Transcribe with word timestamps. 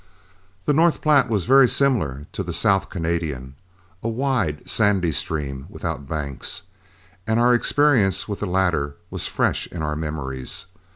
The 0.65 0.73
North 0.73 0.99
Platte 0.99 1.29
was 1.29 1.43
very 1.45 1.69
similar 1.69 2.25
to 2.31 2.41
the 2.41 2.53
South 2.53 2.89
Canadian, 2.89 3.53
a 4.01 4.09
wide 4.09 4.67
sandy 4.67 5.11
stream 5.11 5.67
without 5.69 6.09
banks; 6.09 6.63
and 7.27 7.39
our 7.39 7.53
experience 7.53 8.27
with 8.27 8.39
the 8.39 8.47
latter 8.47 8.95
was 9.11 9.27
fresh 9.27 9.67
in 9.67 9.83
our 9.83 9.95
memories. 9.95 10.65